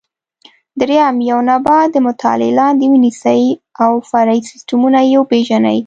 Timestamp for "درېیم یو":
0.79-1.39